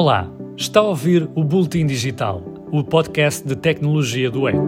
[0.00, 4.62] Olá, está a ouvir o Bulletin Digital, o podcast de tecnologia do Eco.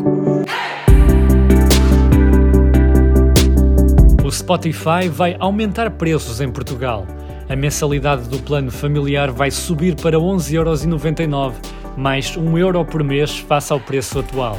[4.24, 7.06] O Spotify vai aumentar preços em Portugal.
[7.48, 11.52] A mensalidade do plano familiar vai subir para 11,99€,
[11.96, 14.58] mais 1 euro por mês face ao preço atual.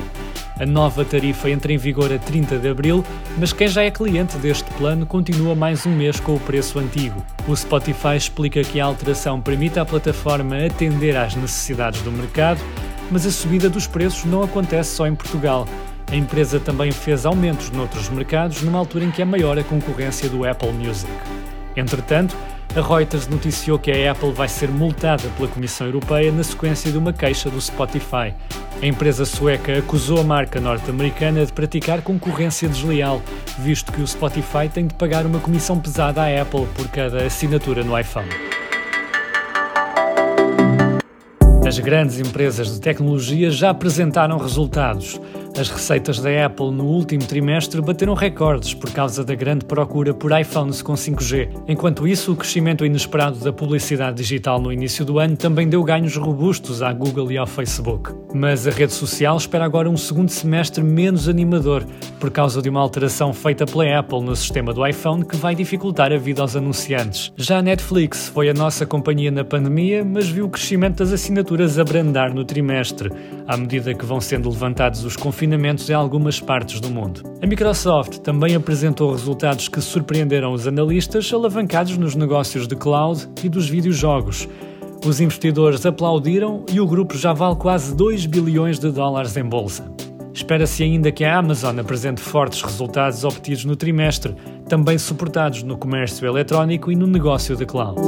[0.62, 3.04] A nova tarifa entra em vigor a 30 de abril,
[3.40, 7.26] mas quem já é cliente deste plano continua mais um mês com o preço antigo.
[7.48, 12.62] O Spotify explica que a alteração permite à plataforma atender às necessidades do mercado,
[13.10, 15.68] mas a subida dos preços não acontece só em Portugal.
[16.12, 20.30] A empresa também fez aumentos noutros mercados numa altura em que é maior a concorrência
[20.30, 21.12] do Apple Music.
[21.76, 22.38] Entretanto,
[22.76, 26.98] a Reuters noticiou que a Apple vai ser multada pela Comissão Europeia na sequência de
[26.98, 28.34] uma queixa do Spotify.
[28.82, 33.22] A empresa sueca acusou a marca norte-americana de praticar concorrência desleal,
[33.60, 37.84] visto que o Spotify tem de pagar uma comissão pesada à Apple por cada assinatura
[37.84, 38.30] no iPhone.
[41.72, 45.22] As grandes empresas de tecnologia já apresentaram resultados.
[45.58, 50.38] As receitas da Apple no último trimestre bateram recordes por causa da grande procura por
[50.38, 51.48] iPhones com 5G.
[51.70, 56.18] Enquanto isso, o crescimento inesperado da publicidade digital no início do ano também deu ganhos
[56.18, 58.12] robustos à Google e ao Facebook.
[58.34, 61.86] Mas a rede social espera agora um segundo semestre menos animador,
[62.22, 66.14] por causa de uma alteração feita pela Apple no sistema do iPhone que vai dificultar
[66.14, 67.34] a vida aos anunciantes.
[67.36, 71.80] Já a Netflix foi a nossa companhia na pandemia, mas viu o crescimento das assinaturas
[71.80, 73.12] abrandar no trimestre,
[73.48, 77.24] à medida que vão sendo levantados os confinamentos em algumas partes do mundo.
[77.42, 83.50] A Microsoft também apresentou resultados que surpreenderam os analistas, alavancados nos negócios de cloud e
[83.50, 84.48] dos videojogos.
[85.04, 89.92] Os investidores aplaudiram e o grupo já vale quase 2 bilhões de dólares em bolsa.
[90.42, 94.36] Espera-se ainda que a Amazon apresente fortes resultados obtidos no trimestre,
[94.68, 98.02] também suportados no comércio eletrónico e no negócio de cloud.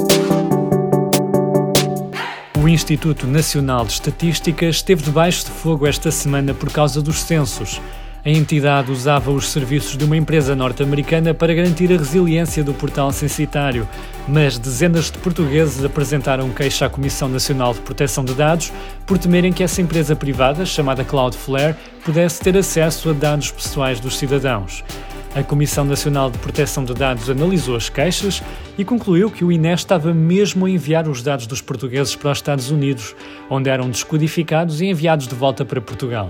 [2.61, 7.79] O Instituto Nacional de Estatística esteve debaixo de fogo esta semana por causa dos censos.
[8.25, 13.11] A entidade usava os serviços de uma empresa norte-americana para garantir a resiliência do portal
[13.11, 13.85] censitário,
[14.29, 18.71] mas dezenas de portugueses apresentaram queixa à Comissão Nacional de Proteção de Dados
[19.05, 21.75] por temerem que essa empresa privada, chamada Cloudflare,
[22.05, 24.85] pudesse ter acesso a dados pessoais dos cidadãos.
[25.35, 28.41] A Comissão Nacional de Proteção de Dados analisou as queixas
[28.77, 32.37] e concluiu que o INE estava mesmo a enviar os dados dos portugueses para os
[32.37, 33.13] Estados Unidos,
[33.49, 36.27] onde eram descodificados e enviados de volta para Portugal.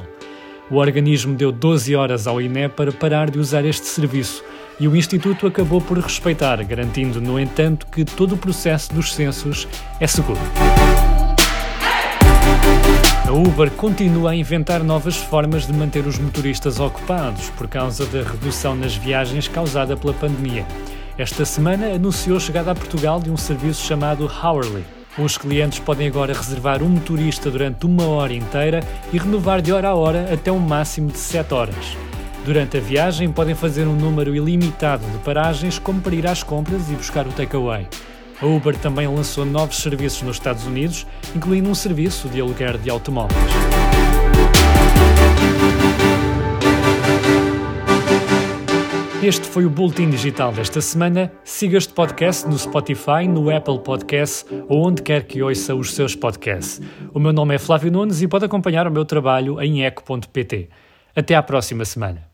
[0.73, 4.43] O organismo deu 12 horas ao INE para parar de usar este serviço
[4.79, 9.67] e o Instituto acabou por respeitar, garantindo, no entanto, que todo o processo dos censos
[9.99, 10.39] é seguro.
[13.27, 18.23] A Uber continua a inventar novas formas de manter os motoristas ocupados por causa da
[18.23, 20.65] redução nas viagens causada pela pandemia.
[21.19, 25.02] Esta semana anunciou a chegada a Portugal de um serviço chamado Hourly.
[25.17, 28.79] Os clientes podem agora reservar um motorista durante uma hora inteira
[29.11, 31.95] e renovar de hora a hora até um máximo de 7 horas.
[32.43, 36.89] Durante a viagem, podem fazer um número ilimitado de paragens, como para ir às compras
[36.89, 37.87] e buscar o takeaway.
[38.41, 42.89] A Uber também lançou novos serviços nos Estados Unidos, incluindo um serviço de aluguer de
[42.89, 43.39] automóveis.
[49.23, 51.31] Este foi o Boletim Digital desta semana.
[51.45, 56.13] Siga este podcast no Spotify, no Apple Podcasts ou onde quer que ouça os seus
[56.13, 56.81] podcasts.
[57.13, 60.67] O meu nome é Flávio Nunes e pode acompanhar o meu trabalho em eco.pt.
[61.15, 62.32] Até à próxima semana.